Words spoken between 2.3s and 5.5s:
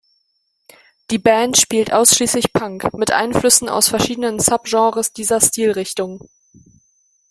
Punk, mit Einflüssen aus verschiedenen Subgenres dieser